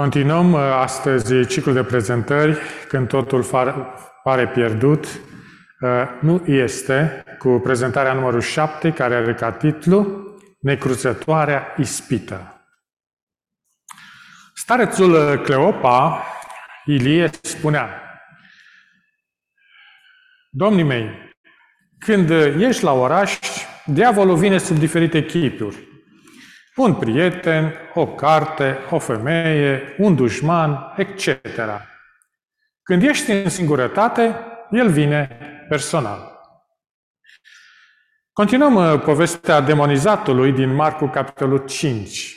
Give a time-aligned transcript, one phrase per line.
[0.00, 2.58] Continuăm uh, astăzi ciclul de prezentări
[2.88, 3.44] când totul
[4.22, 5.06] pare pierdut.
[5.06, 5.90] Uh,
[6.20, 10.28] nu este, cu prezentarea numărul 7, care are ca titlu
[10.60, 12.64] Necruțătoarea ispită.
[14.54, 16.24] Starețul uh, Cleopa,
[16.84, 18.02] Ilie, spunea
[20.50, 21.34] Domnii mei,
[21.98, 22.30] când
[22.60, 23.38] ești la oraș,
[23.86, 25.89] diavolul vine sub diferite chipuri
[26.76, 31.36] un prieten, o carte, o femeie, un dușman, etc.
[32.82, 34.36] Când ești în singurătate,
[34.70, 36.30] el vine personal.
[38.32, 42.34] Continuăm uh, povestea demonizatului din Marcu, capitolul 5.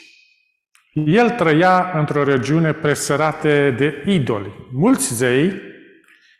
[0.92, 4.68] El trăia într-o regiune presărată de idoli.
[4.72, 5.60] Mulți zei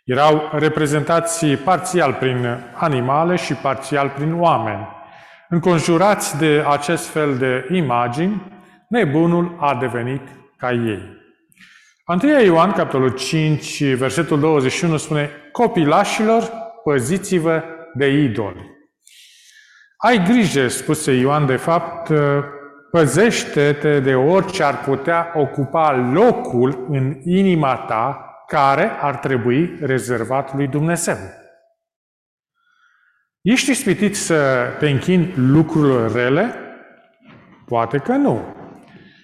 [0.05, 4.89] erau reprezentați parțial prin animale și parțial prin oameni.
[5.55, 8.43] Înconjurați de acest fel de imagini,
[8.89, 10.21] nebunul a devenit
[10.57, 11.03] ca ei.
[12.23, 16.51] 1 Ioan, capitolul 5, versetul 21 spune Copilașilor,
[16.85, 18.71] păziți-vă de idoli.
[19.97, 22.13] Ai grijă, spuse Ioan, de fapt,
[22.91, 30.67] păzește-te de orice ar putea ocupa locul în inima ta care ar trebui rezervat lui
[30.67, 31.17] Dumnezeu.
[33.45, 36.55] Ești ispitit să te închini lucrurile rele?
[37.67, 38.57] Poate că nu.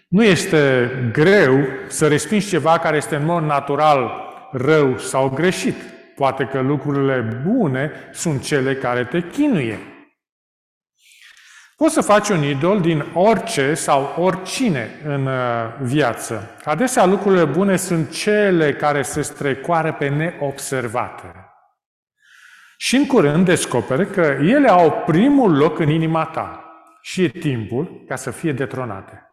[0.09, 4.11] Nu este greu să respingi ceva care este în mod natural
[4.53, 5.75] rău sau greșit.
[6.15, 9.79] Poate că lucrurile bune sunt cele care te chinuie.
[11.77, 15.33] Poți să faci un idol din orice sau oricine în uh,
[15.83, 16.57] viață.
[16.65, 21.50] Adesea lucrurile bune sunt cele care se strecoară pe neobservate.
[22.83, 26.65] Și în curând descoperi că ele au primul loc în inima ta
[27.01, 29.31] și e timpul ca să fie detronate.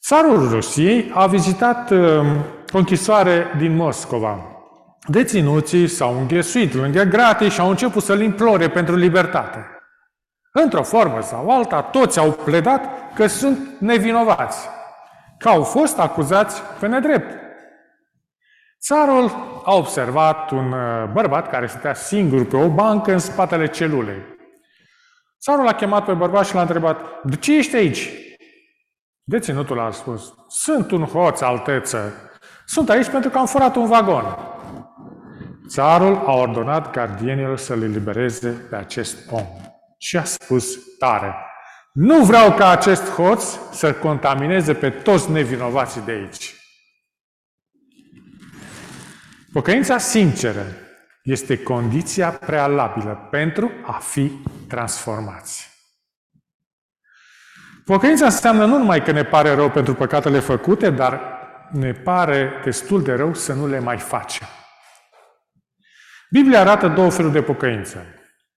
[0.00, 1.98] Țarul Rusiei a vizitat uh,
[2.72, 4.38] o închisoare din Moscova.
[5.06, 9.66] Deținuții s-au înghesuit lângă grate și au început să-l implore pentru libertate.
[10.52, 14.68] Într-o formă sau alta, toți au pledat că sunt nevinovați,
[15.38, 17.39] că au fost acuzați pe nedrept.
[18.80, 19.30] Țarul
[19.64, 24.22] a observat un uh, bărbat care stătea singur pe o bancă în spatele celulei.
[25.40, 28.10] Țarul l-a chemat pe bărbat și l-a întrebat, de ce ești aici?
[29.22, 32.12] Deținutul a spus, sunt un hoț, alteță.
[32.66, 34.24] Sunt aici pentru că am furat un vagon.
[35.68, 39.46] Țarul a ordonat gardienilor să-l elibereze pe acest om.
[39.98, 41.34] Și a spus tare,
[41.92, 46.59] nu vreau ca acest hoț să contamineze pe toți nevinovații de aici.
[49.52, 50.64] Pocăința sinceră
[51.22, 54.32] este condiția prealabilă pentru a fi
[54.68, 55.70] transformați.
[57.84, 61.20] Pocăința înseamnă nu numai că ne pare rău pentru păcatele făcute, dar
[61.70, 64.46] ne pare destul de rău să nu le mai facem.
[66.30, 68.04] Biblia arată două feluri de pocăință.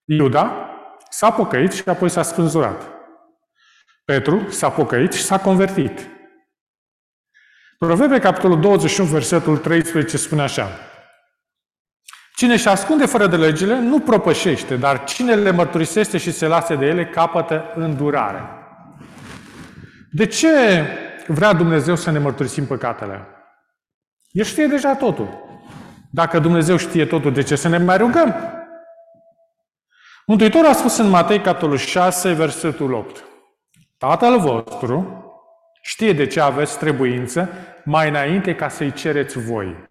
[0.06, 0.70] Iuda
[1.10, 2.82] s-a pocăit și apoi s-a spânzurat.
[4.06, 6.13] Petru s-a pocăit și s-a convertit.
[7.86, 10.68] Proverbe, capitolul 21, versetul 13, spune așa.
[12.36, 16.76] Cine și ascunde fără de legile nu propășește, dar cine le mărturisește și se lasă
[16.76, 18.42] de ele capătă îndurare.
[20.12, 20.86] De ce
[21.28, 23.28] vrea Dumnezeu să ne mărturisim păcatele?
[24.32, 25.30] El știe deja totul.
[26.12, 28.36] Dacă Dumnezeu știe totul, de ce să ne mai rugăm?
[30.26, 33.24] Mântuitorul a spus în Matei, capitolul 6, versetul 8.
[33.98, 35.23] Tatăl vostru
[35.86, 37.50] știe de ce aveți trebuință
[37.84, 39.88] mai înainte ca să-i cereți voi.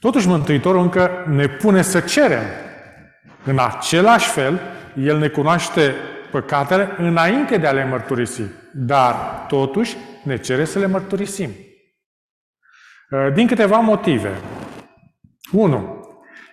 [0.00, 2.42] Totuși, Mântuitorul încă ne pune să cerem.
[3.44, 4.60] În același fel,
[4.96, 5.94] El ne cunoaște
[6.30, 8.42] păcatele înainte de a le mărturisi,
[8.72, 9.14] dar
[9.48, 11.50] totuși ne cere să le mărturisim.
[13.10, 14.30] Uh, din câteva motive.
[15.52, 16.04] 1.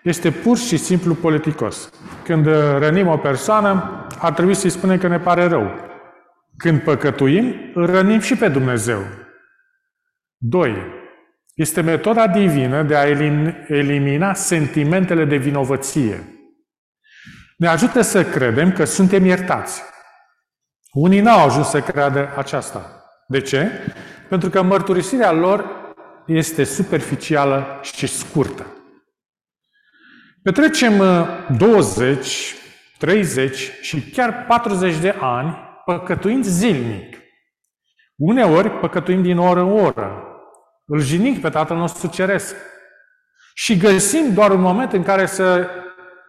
[0.04, 1.90] Este pur și simplu politicos.
[2.24, 2.46] Când
[2.78, 5.93] rănim o persoană, ar trebui să-i spunem că ne pare rău.
[6.58, 9.04] Când păcătuim, rănim și pe Dumnezeu.
[10.38, 10.75] 2.
[11.54, 13.07] Este metoda divină de a
[13.68, 16.24] elimina sentimentele de vinovăție.
[17.57, 19.81] Ne ajută să credem că suntem iertați.
[20.92, 23.04] Unii n-au ajuns să creadă aceasta.
[23.28, 23.69] De ce?
[24.30, 25.66] Pentru că mărturisirea lor
[26.28, 28.66] este superficială și scurtă.
[30.44, 30.94] Petrecem
[31.57, 32.56] 20,
[32.98, 37.18] 30 și chiar 40 de ani păcătuind zilnic.
[38.15, 40.24] Uneori păcătuim din oră în oră,
[40.85, 42.56] îl jinic pe Tatăl nostru Ceresc.
[43.53, 45.69] Și găsim doar un moment în care să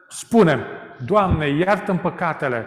[0.08, 0.64] spunem,
[1.04, 2.66] Doamne, iartă-mi păcatele.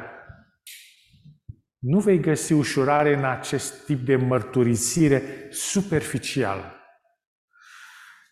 [1.80, 6.76] nu vei găsi ușurare în acest tip de mărturisire superficială.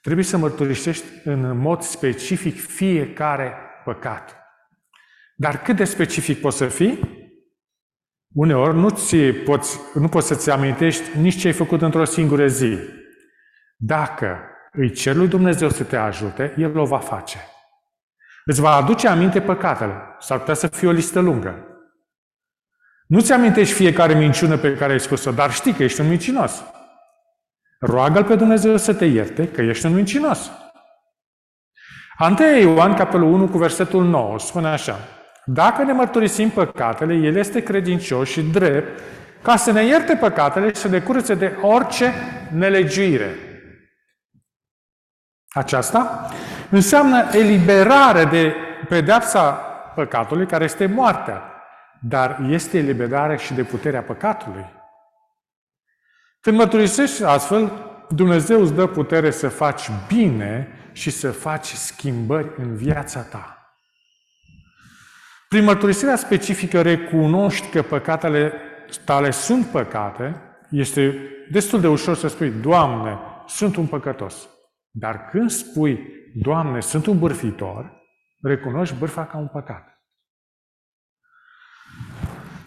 [0.01, 3.53] Trebuie să mărturisești în mod specific fiecare
[3.83, 4.37] păcat.
[5.35, 6.99] Dar cât de specific poți să fii?
[8.35, 12.77] Uneori nu, ți poți, nu poți să-ți amintești nici ce ai făcut într-o singură zi.
[13.77, 14.39] Dacă
[14.71, 17.37] îi cer lui Dumnezeu să te ajute, El o va face.
[18.45, 19.93] Îți va aduce aminte păcatele.
[20.19, 21.67] S-ar putea să fie o listă lungă.
[23.07, 26.63] Nu-ți amintești fiecare minciună pe care ai spus-o, dar știi că ești un mincinos.
[27.79, 30.51] Roagă-L pe Dumnezeu să te ierte că ești un mincinos.
[32.17, 34.99] Anteia Ioan, capitolul 1, cu versetul 9, spune așa.
[35.45, 39.01] Dacă ne mărturisim păcatele, El este credincios și drept
[39.41, 42.13] ca să ne ierte păcatele și să ne curățe de orice
[42.51, 43.35] nelegiuire.
[45.49, 46.29] Aceasta
[46.69, 48.53] înseamnă eliberare de
[48.89, 49.51] pedeapsa
[49.95, 51.41] păcatului, care este moartea,
[52.01, 54.65] dar este eliberare și de puterea păcatului.
[56.39, 57.71] Când mărturisești astfel,
[58.09, 63.54] Dumnezeu îți dă putere să faci bine și să faci schimbări în viața ta.
[65.55, 68.53] Prin mărturisirea specifică recunoști că păcatele
[69.05, 71.17] tale sunt păcate, este
[71.51, 73.17] destul de ușor să spui, Doamne,
[73.47, 74.49] sunt un păcătos.
[74.91, 75.99] Dar când spui,
[76.33, 77.91] Doamne, sunt un bârfitor,
[78.41, 80.01] recunoști bârfa ca un păcat.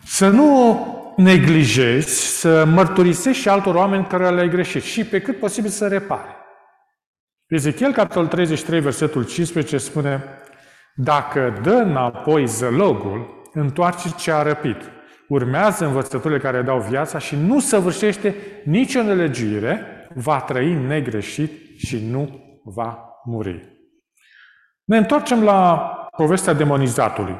[0.05, 5.71] Să nu neglijezi, să mărturisești și altor oameni care le-ai greșit și pe cât posibil
[5.71, 6.37] să repare.
[7.47, 10.25] Ezechiel, capitolul 33, versetul 15, spune
[11.01, 14.77] Dacă dă înapoi zălogul, întoarce ce a răpit.
[15.29, 18.35] Urmează învățăturile care dau viața și nu săvârșește
[18.65, 23.79] nicio nelegiuire, va trăi negreșit și nu va muri.
[24.85, 25.79] Ne întoarcem la
[26.17, 27.37] povestea demonizatului.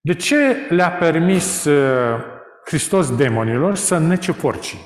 [0.00, 2.20] De ce le-a permis uh,
[2.64, 4.80] Hristos demonilor să nece porcii?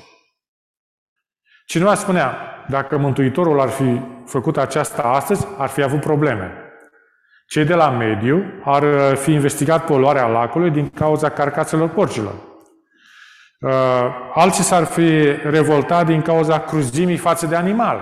[1.65, 2.37] Cineva spunea,
[2.69, 6.64] dacă Mântuitorul ar fi făcut aceasta astăzi, ar fi avut probleme.
[7.45, 12.33] Cei de la mediu ar uh, fi investigat poluarea lacului din cauza carcaselor porcilor.
[13.59, 13.71] Uh,
[14.33, 18.01] alții s-ar fi revoltat din cauza cruzimii față de animale.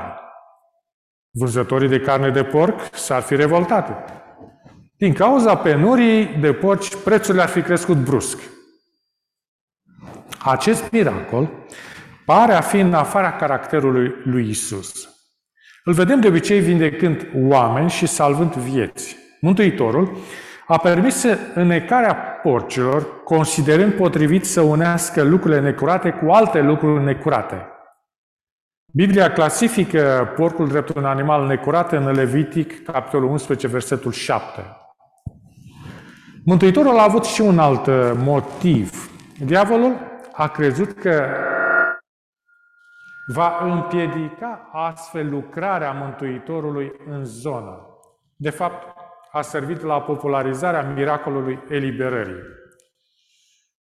[1.32, 4.04] Vânzătorii de carne de porc s-ar fi revoltate.
[4.98, 8.40] Din cauza penurii de porci, prețurile ar fi crescut brusc.
[10.40, 11.50] Acest miracol
[12.26, 15.10] pare a fi în afara caracterului lui Isus.
[15.84, 19.23] Îl vedem de obicei vindecând oameni și salvând vieți.
[19.44, 20.18] Mântuitorul
[20.68, 27.68] a permis înecarea porcilor, considerând potrivit să unească lucrurile necurate cu alte lucruri necurate.
[28.94, 34.78] Biblia clasifică porcul drept un animal necurat în Levitic, capitolul 11, versetul 7.
[36.46, 39.12] Mântuitorul a avut și un alt uh, motiv.
[39.46, 39.96] Diavolul
[40.34, 41.26] a crezut că
[43.34, 47.88] va împiedica astfel lucrarea Mântuitorului în zonă.
[48.36, 49.02] De fapt,
[49.36, 52.42] a servit la popularizarea miracolului eliberării.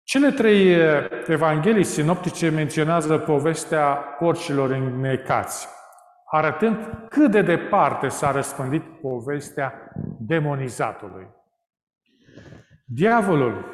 [0.03, 0.85] Cele trei uh,
[1.27, 5.69] evanghelii sinoptice menționează povestea porcilor înnecați,
[6.31, 6.77] arătând
[7.09, 11.27] cât de departe s-a răspândit povestea demonizatului.
[12.85, 13.65] Diavolul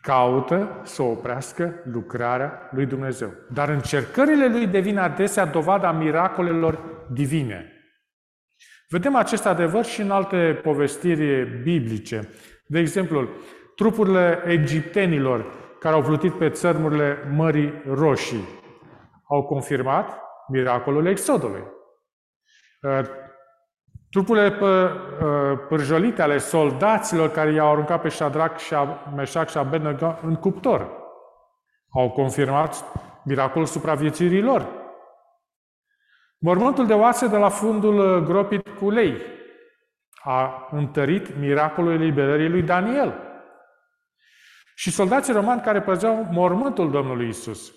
[0.00, 3.30] caută să oprească lucrarea lui Dumnezeu.
[3.52, 6.80] Dar încercările lui devin adesea dovada miracolelor
[7.12, 7.77] divine.
[8.90, 12.28] Vedem acest adevăr și în alte povestiri biblice.
[12.66, 13.28] De exemplu,
[13.74, 15.46] trupurile egiptenilor
[15.78, 18.48] care au plutit pe țărmurile Mării Roșii
[19.28, 21.62] au confirmat miracolul Exodului.
[24.10, 24.90] Trupurile pă,
[25.22, 28.74] uh, pârjolite ale soldaților care i-au aruncat pe Shadrach, și
[29.16, 30.90] Meșac și Abednego în cuptor
[31.88, 32.84] au confirmat
[33.24, 34.77] miracolul supraviețuirii lor.
[36.38, 39.22] Mormântul de oase de la fundul uh, gropit cu lei
[40.22, 43.14] a întărit miracolul eliberării lui Daniel.
[44.74, 47.72] Și soldații romani care păzeau mormântul Domnului Isus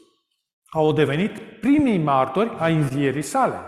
[0.69, 3.59] au devenit primii martori a învierii sale.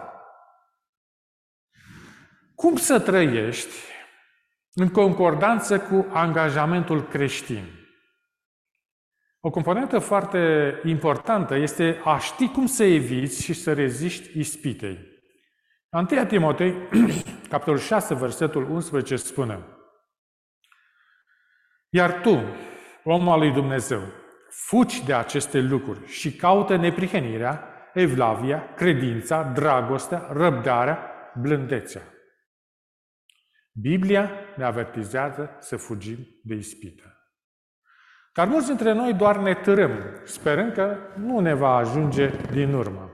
[2.55, 3.75] Cum să trăiești
[4.73, 7.82] în concordanță cu angajamentul creștin?
[9.45, 14.99] O componentă foarte importantă este a ști cum să eviți și să reziști ispitei.
[15.89, 16.75] 1 Timotei,
[17.49, 19.65] capitolul 6, versetul 11 spune
[21.89, 22.43] Iar tu,
[23.03, 24.01] omul al lui Dumnezeu,
[24.49, 32.01] fugi de aceste lucruri și caută neprihănirea, evlavia, credința, dragostea, răbdarea, blândețea.
[33.71, 37.12] Biblia ne avertizează să fugim de ispită.
[38.33, 39.91] Dar mulți dintre noi doar ne târâm,
[40.25, 43.11] sperând că nu ne va ajunge din urmă.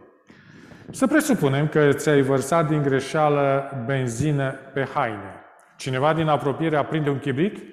[0.92, 5.44] Să presupunem că ți-ai vărsat din greșeală benzină pe haine.
[5.78, 7.64] Cineva din apropiere aprinde un chibrit?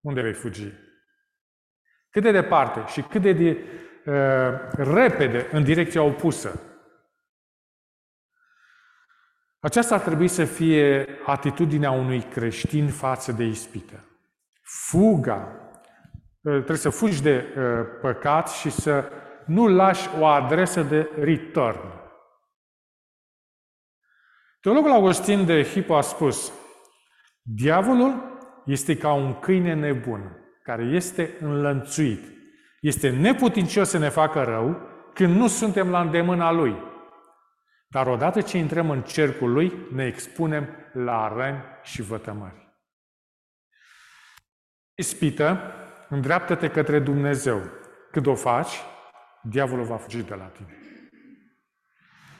[0.00, 0.72] Unde vei fugi?
[2.10, 6.60] Cât de departe și cât de, de uh, repede în direcția opusă.
[9.60, 14.04] Aceasta ar trebui să fie atitudinea unui creștin față de ispită.
[14.62, 15.65] Fuga.
[16.46, 19.10] Uh, trebuie să fugi de uh, păcat și să
[19.46, 21.78] nu lași o adresă de return.
[24.60, 26.52] Teologul Augustin de Hippo a spus,
[27.42, 32.24] diavolul este ca un câine nebun, care este înlănțuit.
[32.80, 34.80] Este neputincios să ne facă rău
[35.14, 36.76] când nu suntem la îndemâna lui.
[37.88, 42.78] Dar odată ce intrăm în cercul lui, ne expunem la răni și vătămări.
[44.94, 45.74] Ispită,
[46.08, 47.60] îndreaptă-te către Dumnezeu.
[48.10, 48.80] Când o faci,
[49.42, 50.78] diavolul va fugi de la tine.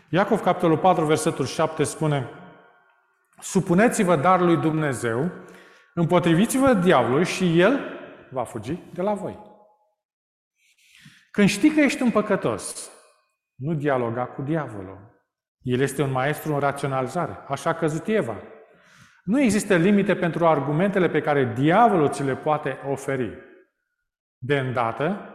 [0.08, 2.30] Iacov, capitolul 4, versetul 7 spune
[3.40, 5.30] Supuneți-vă dar lui Dumnezeu,
[5.94, 7.80] împotriviți-vă diavolului și el
[8.30, 9.38] va fugi de la voi.
[11.30, 12.90] Când știi că ești un păcătos,
[13.54, 15.14] nu dialoga cu diavolul.
[15.60, 17.44] El este un maestru în raționalizare.
[17.48, 18.36] Așa a căzut Eva.
[19.24, 23.38] Nu există limite pentru argumentele pe care diavolul ți le poate oferi.
[24.46, 25.30] De îndată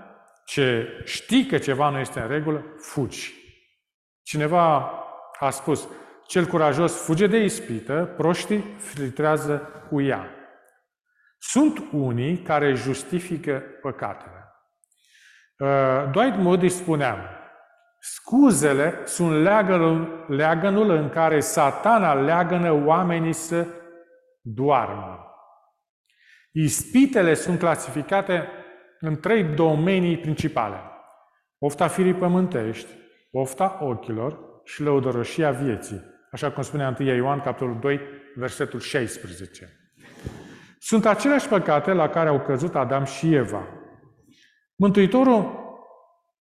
[0.45, 3.33] ce știi că ceva nu este în regulă, fugi.
[4.23, 4.91] Cineva
[5.39, 5.87] a spus,
[6.27, 9.57] cel curajos fuge de ispită, proștii filtrează
[9.89, 10.29] cu ea.
[11.37, 14.45] Sunt unii care justifică păcatele.
[15.57, 17.39] Uh, Dwight Moody spunea,
[17.99, 23.67] scuzele sunt leagănul, leagănul în care satana leagănă oamenii să
[24.41, 25.25] doarmă.
[26.51, 28.47] Ispitele sunt clasificate
[29.01, 30.77] în trei domenii principale.
[31.57, 32.87] Ofta firii pământești,
[33.31, 36.01] ofta ochilor și lăudărășia vieții.
[36.31, 37.99] Așa cum spunea 1 Ioan, capitolul 2,
[38.35, 39.69] versetul 16.
[40.79, 43.67] Sunt aceleași păcate la care au căzut Adam și Eva.
[44.75, 45.59] Mântuitorul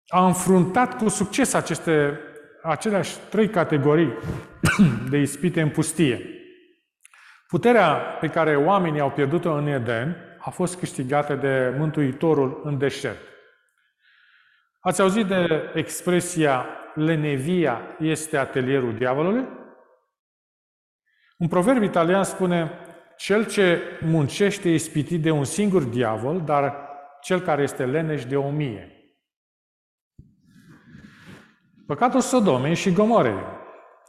[0.08, 2.20] a înfruntat cu succes aceste
[2.64, 4.14] aceleași trei categorii
[5.10, 6.22] de ispite în pustie.
[7.48, 13.22] Puterea pe care oamenii au pierdut-o în Eden a fost câștigată de Mântuitorul în deșert.
[14.80, 19.48] Ați auzit de expresia lenevia este atelierul diavolului?
[21.38, 22.72] Un proverb italian spune
[23.18, 26.90] cel ce muncește e ispitit de un singur diavol, dar
[27.22, 28.88] cel care este leneș de o mie.
[31.88, 33.40] Păcatul Sodomei și Gomorei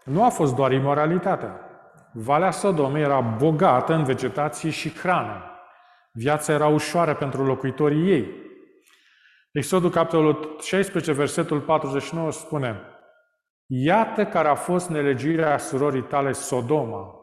[0.05, 1.61] nu a fost doar imoralitatea.
[2.13, 5.54] Valea Sodomei era bogată în vegetație și hrană.
[6.17, 8.43] Viața era ușoară pentru locuitorii ei.
[9.53, 12.81] Exodul, capitolul 16, versetul 49 spune
[13.67, 17.15] Iată care a fost nelegirea surorii tale Sodoma,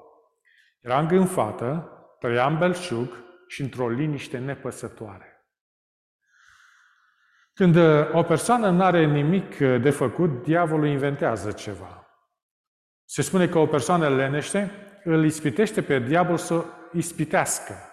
[0.79, 3.07] era îngânfată, trăia în belșug
[3.47, 5.45] și într-o liniște nepăsătoare.
[7.53, 12.07] Când uh, o persoană nu are nimic uh, de făcut, diavolul inventează ceva.
[13.05, 14.71] Se spune că o persoană lenește
[15.03, 17.90] îl ispitește pe diavol să ispitească.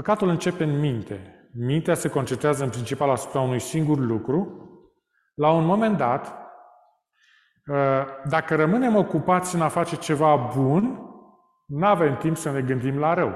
[0.00, 1.48] Păcatul începe în minte.
[1.52, 4.68] Mintea se concentrează în principal asupra unui singur lucru.
[5.34, 6.40] La un moment dat,
[7.66, 7.76] Uh,
[8.28, 11.00] dacă rămânem ocupați în a face ceva bun,
[11.66, 13.34] nu avem timp să ne gândim la rău.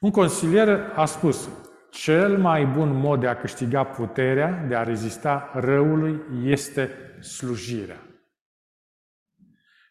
[0.00, 1.48] Un consilier a spus,
[1.90, 6.90] cel mai bun mod de a câștiga puterea, de a rezista răului, este
[7.20, 8.00] slujirea.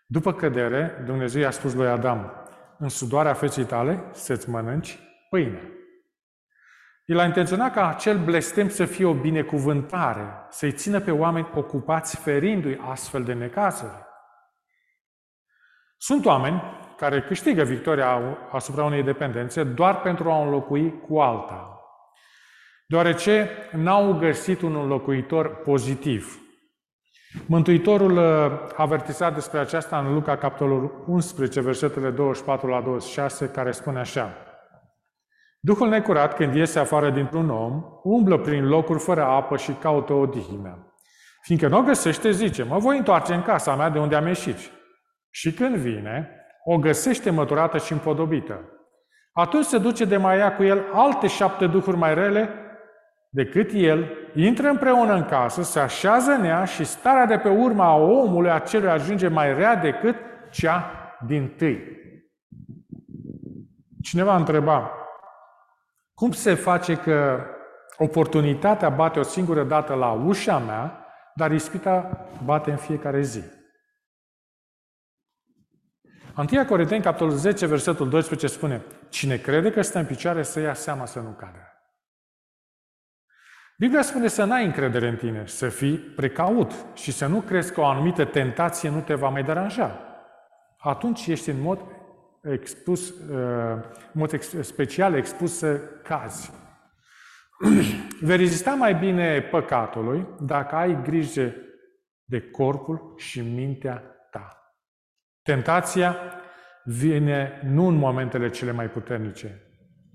[0.05, 2.44] După cădere, Dumnezeu i-a spus lui Adam,
[2.77, 5.69] în sudoarea feței tale să-ți mănânci pâine.
[7.05, 12.17] El a intenționat ca acel blestem să fie o binecuvântare, să-i țină pe oameni ocupați
[12.17, 14.05] ferindu-i astfel de necazuri.
[15.97, 16.61] Sunt oameni
[16.97, 21.79] care câștigă victoria asupra unei dependențe doar pentru a o înlocui cu alta,
[22.87, 26.44] deoarece n-au găsit un înlocuitor pozitiv.
[27.45, 33.99] Mântuitorul uh, avertizat despre aceasta în Luca, capitolul 11, versetele 24 la 26, care spune
[33.99, 34.33] așa–
[35.65, 40.25] Duhul necurat, când iese afară dintr-un om, umblă prin locuri fără apă și caută o
[40.25, 40.93] dihnă.
[41.41, 44.57] Fiindcă nu o găsește, zice, mă voi întoarce în casa mea de unde am ieșit.
[45.29, 46.29] Și când vine,
[46.63, 48.59] o găsește măturată și împodobită.
[49.33, 52.49] Atunci se duce de mai ia cu el alte șapte duhuri mai rele
[53.29, 57.85] decât el, intră împreună în casă, se așează în ea și starea de pe urma
[57.85, 60.15] a omului acelui ajunge mai rea decât
[60.51, 60.91] cea
[61.25, 62.03] din tâi.
[64.01, 64.91] Cineva întreba,
[66.13, 67.45] Cum se face că
[67.97, 73.43] oportunitatea bate o singură dată la ușa mea, dar ispita bate în fiecare zi?
[76.51, 80.73] 1 Corinteni, capitolul 10, versetul 12 spune Cine crede că stă în picioare să ia
[80.73, 81.64] seama să nu cadă.
[83.77, 87.79] Biblia spune să n-ai încredere în tine, să fii precaut și să nu crezi că
[87.79, 89.99] o anumită tentație nu te va mai deranja.
[90.77, 91.79] Atunci ești în mod
[92.41, 93.37] expus, uh,
[94.13, 96.51] în mod special expus să cazi.
[98.21, 101.53] Vei rezista mai bine păcatului dacă ai grijă
[102.23, 104.73] de corpul și mintea ta.
[105.43, 106.15] Tentația
[106.83, 109.61] vine nu în momentele cele mai puternice,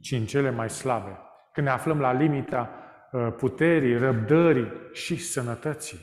[0.00, 1.18] ci în cele mai slabe.
[1.52, 2.89] Când ne aflăm la limita uh,
[3.36, 5.98] puterii, răbdării și sănătății.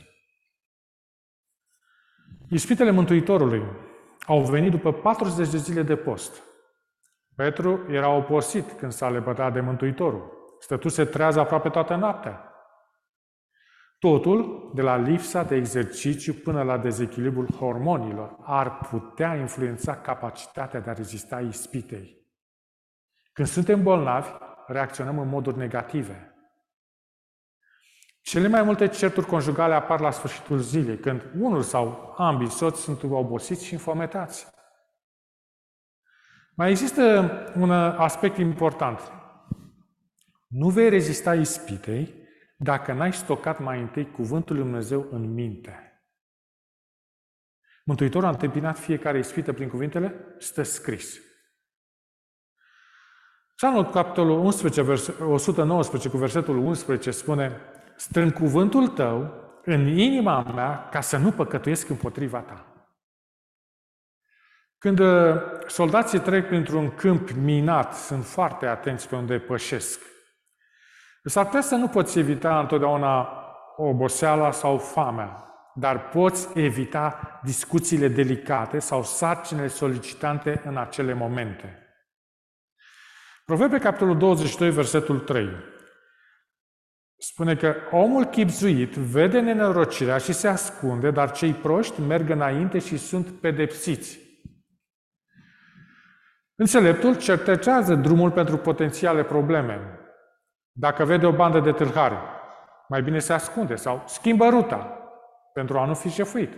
[2.49, 3.63] Ispitele Mântuitorului
[4.25, 6.43] au venit după 40 de zile de post.
[7.35, 10.37] Petru era oposit când s-a lepădat de Mântuitorul.
[10.59, 12.51] Stătuse trează aproape toată noaptea.
[13.99, 20.89] Totul, de la lipsa de exercițiu până la dezechilibrul hormonilor, ar putea influența capacitatea de
[20.89, 22.17] a rezista ispitei.
[23.33, 24.29] Când suntem bolnavi,
[24.67, 26.26] reacționăm în moduri negative.
[28.27, 33.03] Cele mai multe certuri conjugale apar la sfârșitul zilei, când unul sau ambii soți sunt
[33.03, 34.47] obosiți și infometați.
[36.55, 39.11] Mai există un aspect important.
[40.47, 42.13] Nu vei rezista ispitei
[42.57, 46.01] dacă n-ai stocat mai întâi cuvântul lui Dumnezeu în minte.
[47.85, 51.19] Mântuitorul a întâmpinat fiecare ispită prin cuvintele, stă scris.
[53.55, 57.61] Psalmul capitolul 11, vers, 119 cu versetul 11 spune
[57.97, 62.65] Strâng cuvântul tău în inima mea ca să nu păcătuiesc împotriva ta.
[64.77, 65.35] Când uh,
[65.67, 70.01] soldații trec printr-un câmp minat, sunt foarte atenți pe unde pășesc.
[71.23, 73.29] S-ar putea să nu poți evita întotdeauna
[73.75, 81.81] oboseala sau foamea, dar poți evita discuțiile delicate sau sarcinile solicitante în acele momente.
[83.45, 85.49] Proverbe capitolul 22, versetul 3.
[87.19, 92.97] Spune că omul chipzuit vede nenorocirea și se ascunde, dar cei proști merg înainte și
[92.97, 94.19] sunt pedepsiți.
[96.55, 99.99] Înțeleptul cercetează drumul pentru potențiale probleme.
[100.71, 102.15] Dacă vede o bandă de tâlhari,
[102.87, 104.97] mai bine se ascunde sau schimbă ruta
[105.53, 106.53] pentru a nu fi șefuit.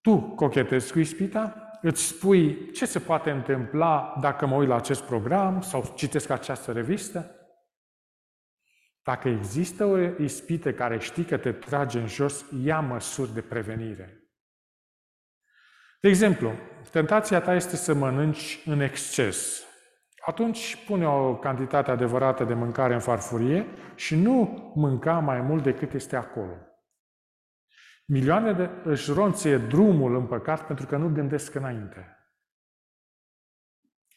[0.00, 5.02] Tu cochetezi cu ispita, îți spui ce se poate întâmpla dacă mă uit la acest
[5.02, 7.34] program sau citesc această revistă.
[9.10, 14.30] Dacă există o ispită care știi că te trage în jos, ia măsuri de prevenire.
[16.00, 16.52] De exemplu,
[16.90, 19.64] tentația ta este să mănânci în exces,
[20.26, 25.92] atunci pune o cantitate adevărată de mâncare în farfurie și nu mânca mai mult decât
[25.92, 26.56] este acolo.
[28.06, 32.18] Milioane de își ronție drumul în păcat pentru că nu gândesc înainte.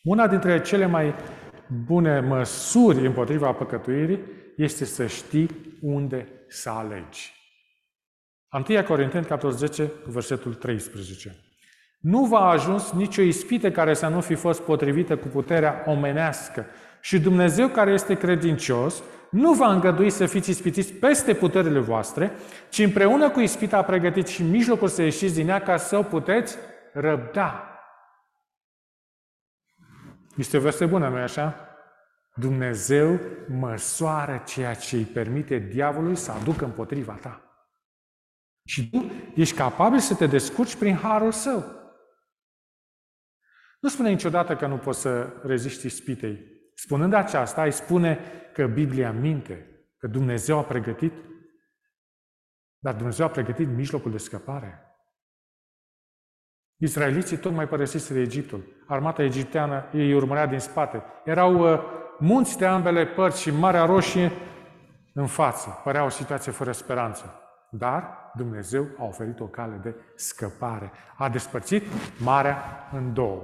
[0.04, 1.16] Una dintre cele mai
[1.86, 5.50] bune măsuri împotriva păcătuirii este să știi
[5.82, 7.34] unde să alegi.
[8.70, 11.36] 1 Corinteni, capitolul 10, versetul 13.
[12.00, 16.66] Nu va ajuns nicio ispită care să nu fi fost potrivită cu puterea omenească.
[17.02, 22.32] Și Dumnezeu care este credincios nu va îngădui să fiți ispitiți peste puterile voastre,
[22.70, 26.04] ci împreună cu ispita a pregătit și mijlocul să ieșiți din ea ca să o
[26.04, 26.58] puteți
[26.94, 27.68] răbda.
[30.38, 31.73] Este o veste bună, nu-i așa?
[32.36, 37.44] Dumnezeu măsoară ceea ce îi permite diavolului să aducă împotriva ta.
[38.66, 41.64] Și tu ești capabil să te descurci prin harul său.
[43.80, 46.52] Nu spune niciodată că nu poți să reziști ispitei.
[46.76, 48.20] Spunând aceasta, ai spune
[48.54, 51.14] că Biblia minte, că Dumnezeu a pregătit,
[52.78, 54.88] dar Dumnezeu a pregătit mijlocul de scăpare.
[56.76, 58.84] Israeliții tocmai părăsiseră Egiptul.
[58.88, 61.04] Armata egipteană ei urmărea din spate.
[61.26, 64.32] Erau uh, munți de ambele părți și Marea Roșie
[65.14, 65.82] în față.
[65.84, 67.42] Părea o situație fără speranță.
[67.72, 70.92] Dar Dumnezeu a oferit o cale de scăpare.
[71.18, 71.84] A despărțit
[72.18, 73.44] marea în două.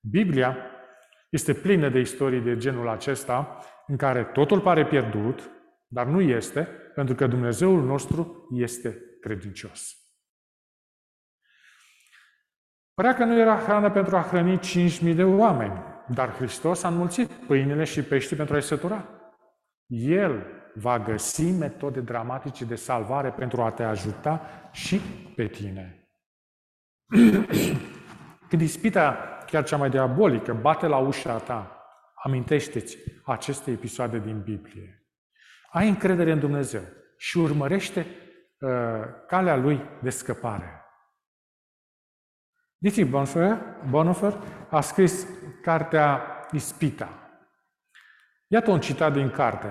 [0.00, 0.56] Biblia
[1.28, 5.50] este plină de istorii de genul acesta, în care totul pare pierdut,
[5.86, 6.62] dar nu este,
[6.94, 9.96] pentru că Dumnezeul nostru este credincios.
[12.94, 17.30] Părea că nu era hrană pentru a hrăni 5.000 de oameni, dar Hristos a înmulțit
[17.30, 19.04] pâinile și peștii pentru a-i sătura.
[19.86, 24.40] El va găsi metode dramatice de salvare pentru a te ajuta
[24.72, 25.00] și
[25.36, 26.08] pe tine.
[28.48, 31.76] Când ispita chiar cea mai diabolică, bate la ușa ta,
[32.26, 35.06] Amintește-ți aceste episoade din Biblie.
[35.70, 36.80] Ai încredere în Dumnezeu
[37.16, 38.06] și urmărește
[38.58, 38.70] uh,
[39.26, 40.85] calea Lui de scăpare.
[42.78, 43.10] Dietrich
[43.90, 44.34] Bonhoeffer
[44.70, 45.26] a scris
[45.62, 47.08] cartea Ispita.
[48.46, 49.68] Iată un citat din carte.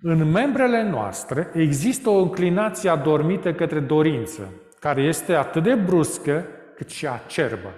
[0.00, 6.44] În membrele noastre există o înclinație adormită către dorință, care este atât de bruscă
[6.74, 7.68] cât și acerbă.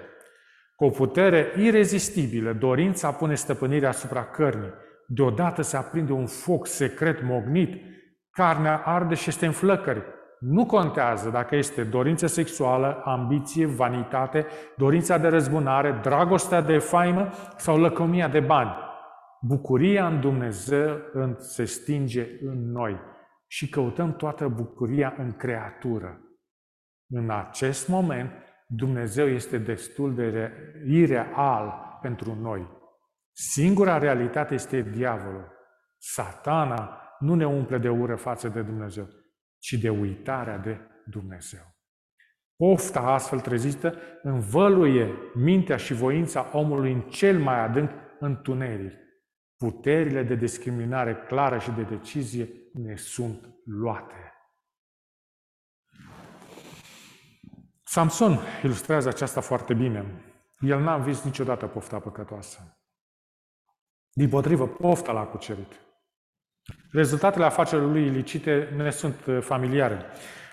[0.77, 4.73] Cu o putere irezistibilă, dorința pune stăpânire asupra cărnii.
[5.07, 7.83] Deodată se aprinde un foc secret mognit,
[8.31, 10.03] carnea arde și este în flăcări.
[10.41, 14.47] Nu contează dacă este dorință sexuală, ambiție, vanitate,
[14.77, 18.71] dorința de răzbunare, dragostea de faimă sau lăcomia de bani.
[19.41, 21.01] Bucuria în Dumnezeu
[21.39, 23.01] se stinge în noi
[23.47, 26.21] și căutăm toată bucuria în creatură.
[27.11, 28.31] În acest moment,
[28.67, 30.53] Dumnezeu este destul de
[30.87, 32.67] ireal pentru noi.
[33.33, 35.53] Singura realitate este diavolul.
[35.97, 39.09] Satana nu ne umple de ură față de Dumnezeu,
[39.59, 41.77] ci de uitarea de Dumnezeu.
[42.57, 48.93] Pofta astfel trezită învăluie mintea și voința omului în cel mai adânc întuneric.
[49.57, 54.33] Puterile de discriminare clară și de decizie ne sunt luate.
[57.85, 60.23] Samson ilustrează aceasta foarte bine.
[60.61, 62.79] El n-a învins niciodată pofta păcătoasă.
[64.13, 65.88] Din potrivă, pofta l-a cucerit.
[66.93, 70.05] Rezultatele afacerilor lui ilicite ne sunt uh, familiare.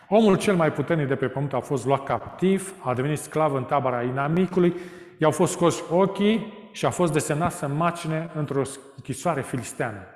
[0.10, 3.64] Omul cel mai puternic de pe pământ a fost luat captiv, a devenit sclav în
[3.64, 4.76] tabăra inamicului,
[5.18, 8.62] i-au fost scoși ochii și a fost desemnat să macine într-o
[8.96, 10.08] închisoare filisteană.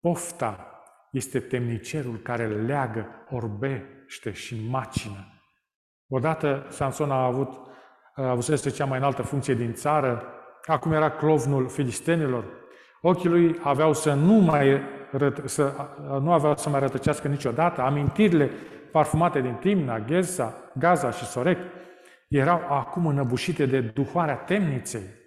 [0.00, 0.70] Pofta
[1.10, 5.26] este temnicerul care leagă, orbește și macină.
[6.08, 7.50] Odată Samson a avut,
[8.14, 10.24] a avut cea mai înaltă funcție din țară,
[10.66, 12.44] acum era clovnul filistenilor.
[13.00, 14.80] Ochii lui aveau să nu mai
[15.10, 15.72] răt, să,
[16.20, 17.80] nu aveau să mai rătăcească niciodată.
[17.80, 18.50] Amintirile
[18.92, 21.58] parfumate din Timna, Gheza, Gaza și Sorec
[22.28, 25.24] erau acum înăbușite de duhoarea temniței.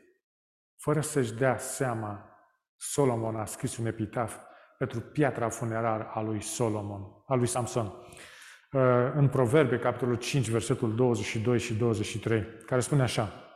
[0.77, 2.29] Fără să-și dea seama,
[2.77, 4.37] Solomon a scris un epitaf
[4.77, 7.85] pentru piatra funerară a lui Solomon, a lui Samson.
[7.85, 8.81] Uh,
[9.15, 13.48] în Proverbe, capitolul 5, versetul 22 și 23, care spune așa.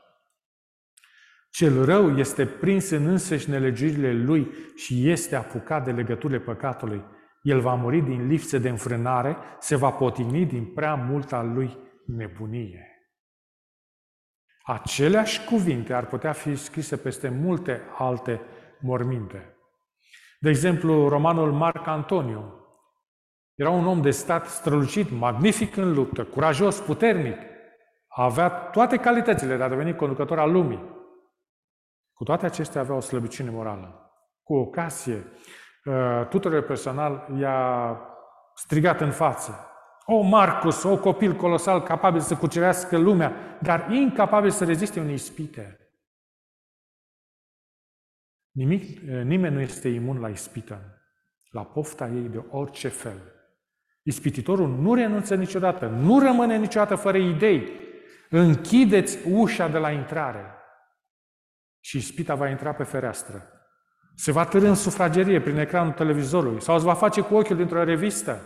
[1.53, 7.03] Cel rău este prins în însăși nelegirile lui și este apucat de legăturile păcatului.
[7.41, 12.87] El va muri din lipsă de înfrânare, se va potigni din prea multa lui nebunie.
[14.63, 18.41] Aceleași cuvinte ar putea fi scrise peste multe alte
[18.79, 19.55] morminte.
[20.39, 22.53] De exemplu, romanul Marc Antoniu,
[23.55, 27.37] era un om de stat strălucit, magnific în luptă, curajos, puternic.
[28.07, 30.92] Avea toate calitățile de a deveni conducător al lumii.
[32.23, 34.11] Cu toate acestea avea o slăbiciune morală.
[34.43, 35.23] Cu ocazie,
[35.85, 37.99] uh, tuturor personal i-a
[38.55, 39.67] strigat în față.
[40.05, 45.77] O, Marcus, o copil colosal capabil să cucerească lumea, dar incapabil să reziste unei ispite.
[48.51, 51.01] Nimic, uh, nimeni nu este imun la ispită,
[51.49, 53.21] la pofta ei de orice fel.
[54.03, 57.71] Ispititorul nu renunță niciodată, nu rămâne niciodată fără idei.
[58.29, 60.57] Închideți ușa de la intrare
[61.83, 63.47] și ispita va intra pe fereastră.
[64.15, 67.83] Se va târâ în sufragerie prin ecranul televizorului sau îți va face cu ochiul dintr-o
[67.83, 68.41] revistă.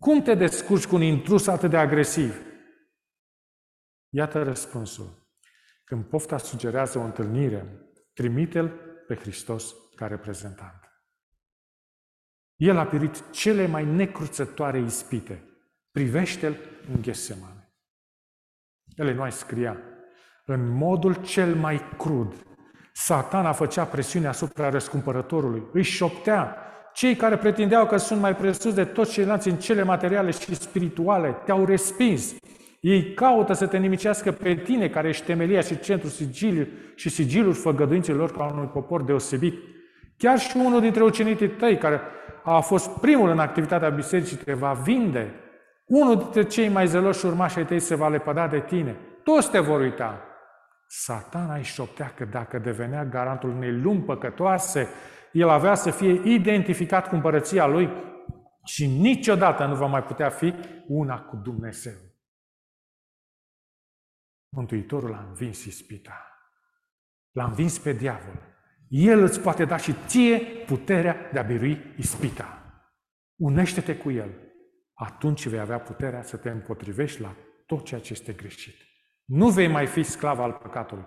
[0.00, 2.42] Cum te descurci cu un intrus atât de agresiv?
[4.08, 5.30] Iată răspunsul.
[5.84, 8.68] Când pofta sugerează o întâlnire, trimite-l
[9.06, 10.92] pe Hristos ca reprezentant.
[12.56, 15.44] El a pirit cele mai necruțătoare ispite.
[15.90, 16.56] Privește-l
[16.92, 17.74] în Ghesemane.
[18.96, 19.91] nu ai scria,
[20.52, 22.34] în modul cel mai crud,
[22.92, 26.56] satana făcea presiune asupra răscumpărătorului, îi șoptea.
[26.92, 31.36] Cei care pretindeau că sunt mai presus de toți ceilalți în cele materiale și spirituale
[31.44, 32.34] te-au respins.
[32.80, 37.52] Ei caută să te nimicească pe tine, care ești temelia și centrul sigiliu și sigilul
[37.52, 39.54] făgăduințelor ca unui popor deosebit.
[40.16, 42.00] Chiar și unul dintre ucenicii tăi, care
[42.42, 45.34] a fost primul în activitatea bisericii, te va vinde.
[45.86, 48.96] Unul dintre cei mai zeloși urmași ai tăi se va lepăda de tine.
[49.22, 50.20] Toți te vor uita.
[50.94, 54.88] Satana îi șoptea că dacă devenea garantul unei lumi păcătoase,
[55.32, 57.90] el avea să fie identificat cu împărăția lui
[58.64, 60.54] și niciodată nu va mai putea fi
[60.86, 61.92] una cu Dumnezeu.
[64.48, 66.26] Mântuitorul a învins ispita.
[67.30, 68.42] L-a învins pe diavol.
[68.88, 72.62] El îți poate da și ție puterea de a birui ispita.
[73.36, 74.30] Unește-te cu El.
[74.94, 78.90] Atunci vei avea puterea să te împotrivești la tot ceea ce este greșit.
[79.24, 81.06] Nu vei mai fi sclav al păcatului,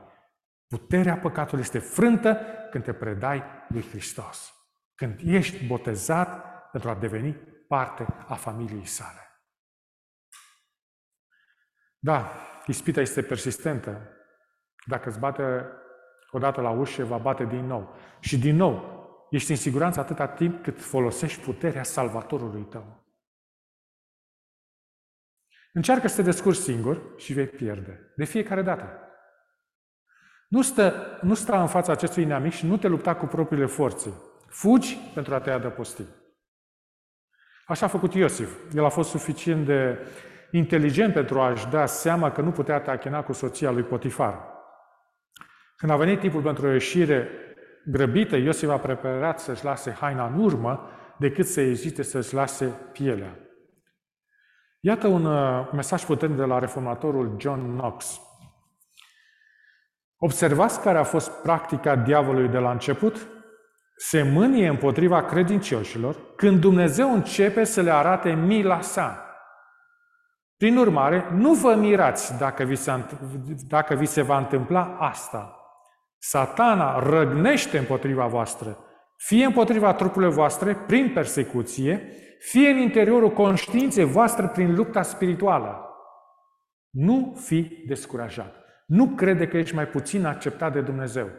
[0.68, 2.40] Puterea păcatului este frântă
[2.72, 4.54] când te predai lui Hristos.
[4.96, 7.34] Când ești botezat pentru a deveni
[7.68, 9.20] parte a familiei sale.
[12.00, 12.32] Da,
[12.66, 14.10] ispita este persistentă.
[14.86, 15.66] Dacă îți bate
[16.32, 17.96] odată la ușă, va bate din nou.
[18.20, 23.05] Și din nou, ești în siguranță atâta timp cât folosești puterea salvatorului tău.
[25.76, 28.14] Încearcă să te descurci singur și vei pierde.
[28.16, 29.00] De fiecare dată.
[30.48, 34.10] Nu, stă, nu sta în fața acestui inamic și nu te lupta cu propriile forțe.
[34.48, 36.04] Fugi pentru a te adăposti.
[37.66, 38.56] Așa a făcut Iosif.
[38.74, 39.98] El a fost suficient de
[40.52, 44.40] inteligent pentru a-și da seama că nu putea tachina cu soția lui Potifar.
[45.78, 47.30] Când a venit timpul pentru o ieșire
[47.86, 53.45] grăbită, Iosif a preparat să-și lase haina în urmă decât să ezite să-și lase pielea.
[54.88, 58.22] Iată un uh, mesaj puternic de la reformatorul John Knox.
[60.18, 63.28] Observați care a fost practica diavolului de la început?
[63.98, 69.26] Se mânie împotriva credincioșilor când Dumnezeu începe să le arate mila sa.
[70.58, 73.06] Prin urmare, nu vă mirați dacă vi, se,
[73.68, 75.60] dacă vi se va întâmpla asta.
[76.18, 78.78] Satana răgnește împotriva voastră,
[79.18, 85.90] fie împotriva trupului voastre prin persecuție, fie în interiorul conștiinței voastre prin lupta spirituală.
[86.90, 88.56] Nu fi descurajat.
[88.86, 91.30] Nu crede că ești mai puțin acceptat de Dumnezeu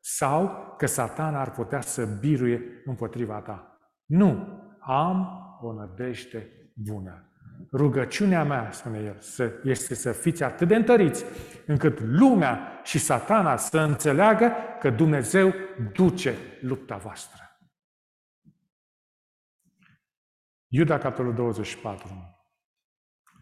[0.00, 3.78] sau că satana ar putea să biruie împotriva ta.
[4.06, 5.28] Nu, am
[5.60, 7.33] o nădejde bună.
[7.72, 9.18] Rugăciunea mea, spune el,
[9.62, 11.24] este să fiți atât de întăriți
[11.66, 15.54] încât lumea și satana să înțeleagă că Dumnezeu
[15.92, 17.58] duce lupta voastră.
[20.68, 22.34] Iuda, capitolul 24.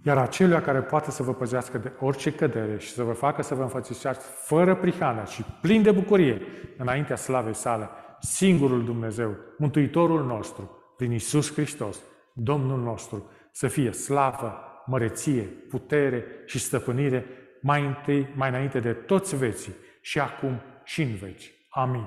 [0.05, 3.55] Iar acelea care poate să vă păzească de orice cădere și să vă facă să
[3.55, 6.43] vă înfățișați fără prihană și plin de bucurie
[6.79, 7.89] înaintea slavei sale,
[8.21, 12.03] singurul Dumnezeu, Mântuitorul nostru, prin Isus Hristos,
[12.35, 17.27] Domnul nostru, să fie slavă, măreție, putere și stăpânire
[17.61, 21.53] mai întâi, mai înainte de toți veții și acum și în veci.
[21.69, 22.05] Amin.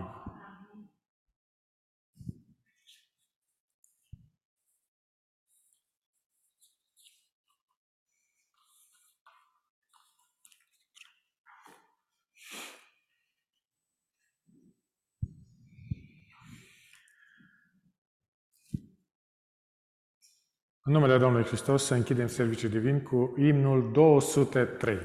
[20.88, 24.98] În numele Domnului Hristos să închidem serviciul divin cu imnul 203.